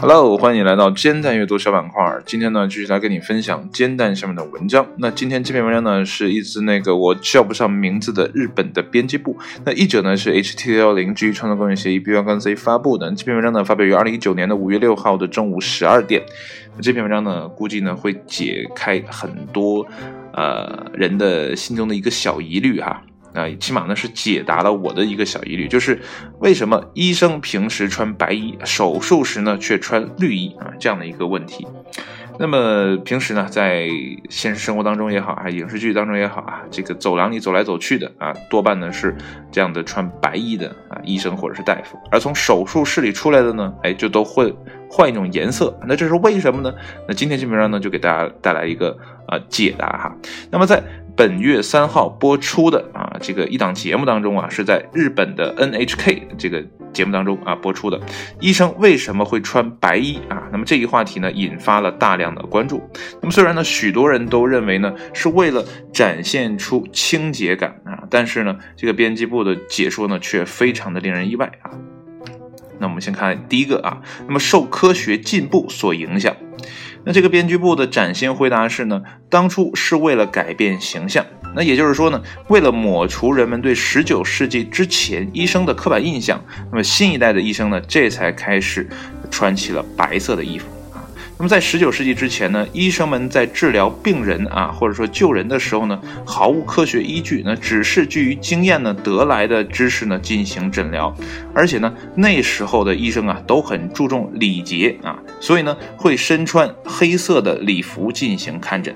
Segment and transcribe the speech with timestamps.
[0.00, 2.20] Hello，欢迎来到煎蛋阅读小板块。
[2.26, 4.84] 今天呢，继续来跟你分享煎蛋上面的文章。
[4.96, 9.36] 那今天这篇文章呢，是一支那个我叫不上名字的日本的编辑部。
[9.64, 13.08] 那译者呢是 HTL 零 G 创作工业协议 b 幺杠 c 发布的。
[13.12, 16.22] 这篇文章呢，发表于二零一九年的五月六号的中午十二点。
[16.74, 19.86] 那这篇文章呢，估计呢会解开很多
[20.32, 23.02] 呃人的心中的一个小疑虑哈。
[23.38, 26.00] 啊起码呢是解答了我的一个小疑虑，就是
[26.40, 31.66] 为什么医生平时穿白衣，手术时呢却穿绿衣啊这样的一个问题。
[32.40, 33.88] 那么平时呢，在
[34.30, 39.16] 现实生活当中也好啊，影视剧当中也好啊，这个走廊里走来走去的啊，多半呢是
[39.50, 44.54] 这样的穿白衣的啊医生或者是大夫，而从手术室里出来的呢，哎，就都会
[44.88, 45.76] 换一种颜色。
[45.88, 46.72] 那这是为什么呢？
[47.08, 50.16] 那今天基本上呢，就给大家带来一个啊解答哈。
[50.52, 50.80] 那么在
[51.16, 58.00] 本月三号播出的啊，这个一档节目当中啊，是在日本的 NHK 这个节目当中啊播出的。
[58.40, 60.48] 医生为什么会穿白衣啊？
[60.50, 62.82] 那么这一话题呢，引发了大量的关注。
[63.20, 71.70] 那么虽然呢，许多人都认为呢，是为了展现出清洁感啊，但是呢，这个编辑部的解说呢，却非常的令人意外啊。
[72.80, 76.36] 那我们先看第一个啊，那么受科学进步所影响。
[77.04, 81.24] 那这个编辑部的崭新回答是呢，当初是为了改变形象，
[81.58, 88.88] 那也就是说呢，为了抹除人们对十九世纪之前医生的刻板印象，那么新一代的医生呢，这才开始
[89.28, 90.68] 穿起了白色的衣服。
[91.40, 101.14] 那么在十九世纪之前呢，医生们在治疗病人啊，或者说救人的时候呢，毫无科学依据，那只是基于经验呢得来的知识呢进行诊疗，
[101.54, 108.92] 而且呢，那时候的医生啊都很注重礼节啊，所以呢会身穿黑色的礼服进行看诊。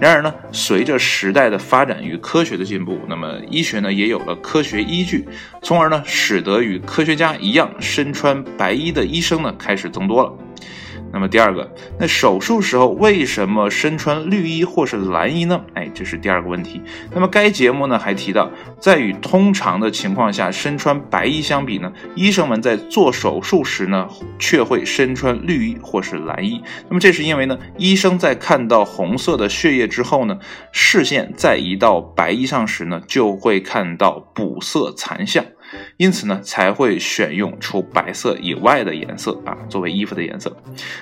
[0.00, 5.28] 然而呢，随着时代的发展与科学的进步，那么医学呢也有了科学依据，
[5.60, 10.32] 从而呢使得与科学家一样身穿白衣的医生呢开始增多了。
[11.14, 15.60] 那么第二个，那手术时候为什么身穿绿衣或是蓝衣呢？
[15.74, 16.82] 哎，这是第二个问题。
[17.14, 18.50] 那么该节目呢还提到，
[18.80, 24.08] 在与通常的情况下身穿白衣相比呢，医生们在做手术时呢
[24.40, 26.60] 却会身穿绿衣或是蓝衣。
[26.88, 30.36] 那么这是因为呢，医生在看到红色的血液之后呢，
[30.72, 35.44] 视线再移到白衣上时呢，就会看到补色残像。
[35.96, 40.56] 因此呢，才会选用除白色以外的颜色啊，作为衣服的颜色。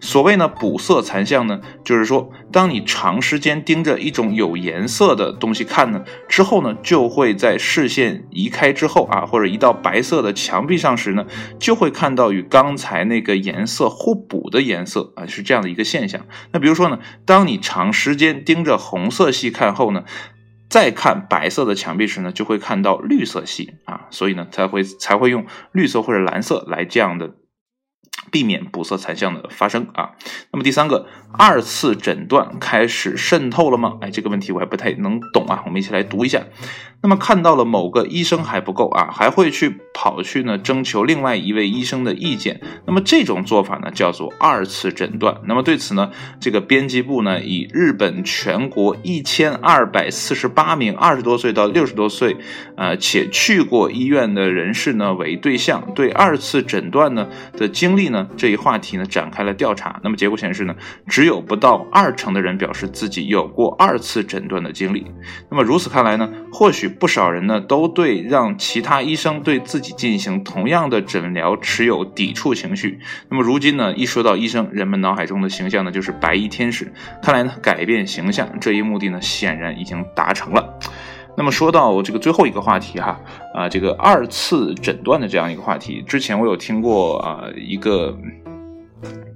[0.00, 11.26] 所谓呢补色残像呢，就是说，当你长时间盯着一种有颜色的东西看呢，之后呢，就会在视线移开之后啊，或者移到白色的墙壁上时呢，
[11.58, 16.26] 就会看到与刚才那个颜色互补的颜色啊，是这样的一个现象。
[16.52, 20.04] 那比如说呢，当你长时间盯着红色系看后呢。
[20.76, 27.32] 再看白色的墙壁时呢，就会看到绿色系啊，所以呢才会才会用绿色或者蓝色来这样的
[28.30, 30.10] 避免补色残像的发生啊。
[30.52, 33.96] 那么第三个，二次诊断开始渗透了吗？
[34.02, 36.42] 哎，这个问题我还不太能懂啊，我们一起来读一下。
[37.02, 42.60] 那么看到了某个医生还不够啊，还会去跑去呢征求另外一位医生的意见。
[42.84, 45.36] 那么这种做法呢叫做二次诊断。
[45.44, 52.36] 那么对此呢，这个编辑部呢以日本全国一千二百四十八名二十多岁到六十多岁，
[52.76, 60.00] 呃且去过医院的人士呢为对象，对二次诊断呢的经历呢这一话题呢展开了调查。
[60.02, 60.74] 那么结果显示呢，
[61.06, 65.06] 只有不到二成的人表示自己有过二次诊断的经历。
[65.50, 66.85] 那么如此看来呢，或许。
[66.88, 72.98] 不少人呢都对让其他医生对自己进行同样的诊疗持有抵触情绪。
[73.28, 76.92] 那么如今呢，一说到医生，人们脑海中的形象呢就是白衣天使。
[77.22, 80.78] 看来呢，改变形象这一目的呢，显然已经达成了。
[81.38, 83.20] 那么说到这个最后一个话题哈，
[83.52, 88.16] 啊，这个二次诊断的这样一个话题，之前我有听过啊，一个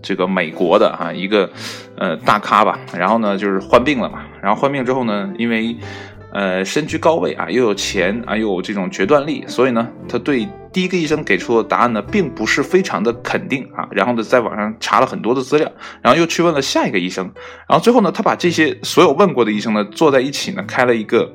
[0.00, 1.50] 这个美国的哈一个
[1.98, 5.76] 呃大咖吧，然后呢就是患病了嘛，然后患病之后呢，因为
[6.32, 13.88] 呃，身居高位啊，又有钱啊，又有这种决断力，所以呢，他对第一个医生给出的答案呢，并不是非常的肯定啊。
[13.90, 15.70] 然后呢，在网上查了很多的资料，
[16.00, 17.24] 然后又去问了下一个医生，
[17.68, 21.34] 然后最后呢，他把这些所有问过的医生呢，坐在一起呢，开了一个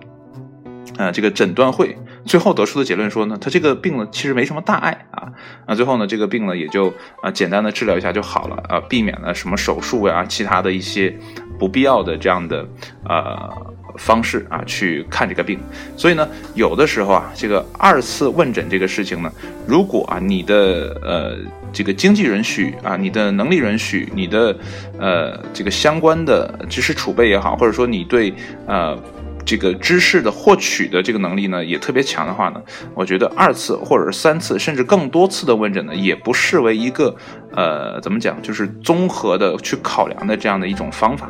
[0.97, 5.31] 呃这个诊断会，最后得出的结论说呢，他这个病呢，其实没什么大碍啊。
[5.65, 11.15] 啊，最后呢，这个病呢，也就啊简单的治疗一下就好了啊，避免了什么手术呀，其他的一些
[11.57, 12.67] 不必要的这样的
[13.07, 13.75] 呃。
[13.97, 15.57] 方式啊，去看这个病，
[15.95, 19.31] 所以呢，有的时候啊，这个二次问诊这个事情呢，
[19.65, 21.37] 如果啊你的呃
[21.71, 24.53] 这个经济允许啊，你的能力允许，你的
[24.99, 28.33] 呃这个相关的知识储备也好，或者说你对
[28.67, 29.01] 呃
[29.45, 32.61] 这个知识的获取的这个能力呢也特别强的话呢，
[32.95, 37.15] 我觉得二次或者是三次甚至更多次的问诊呢，也不视为一个
[37.53, 41.29] 呃怎么讲，就是综合的去考量的这样的一种方法。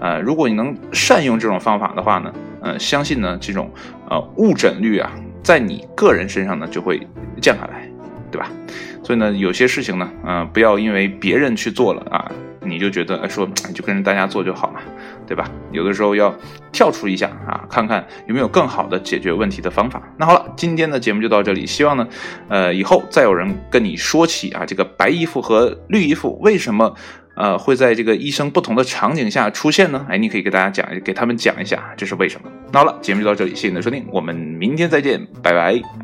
[0.00, 3.72] 呃，如果你能善用这种方法的话呢，呃，相信呢这种
[4.10, 5.10] 呃误诊率啊，
[5.42, 7.00] 在你个人身上呢就会
[7.40, 7.88] 降下来，
[8.30, 8.50] 对吧？
[9.02, 12.30] 所以呢，有些事情呢，嗯，不要因为别人去做了啊。
[12.66, 14.80] 你就觉得说就跟着大家做就好了，
[15.26, 15.50] 对吧？
[15.72, 16.34] 有的时候要
[16.72, 20.02] 跳出一下啊，看看有没有更好的解决问题的方法。
[20.18, 21.66] 那好了，今天的节目就到这里。
[21.66, 22.06] 希望呢，
[22.48, 26.94] 呃，以后再有人跟你说起啊，这个白衣服和绿衣服为什么
[27.34, 30.06] 呃会在这个医生不同的场景下出现呢？
[30.08, 32.48] 哎，你可以给大家讲，给他们讲一下这是为什么。
[32.72, 36.03] 那好了，节目就到这里，谢谢你的收听，我们明天再见，拜拜。